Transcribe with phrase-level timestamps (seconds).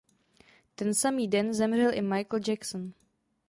[0.75, 2.93] Ten samý den zemřel i Michael Jackson.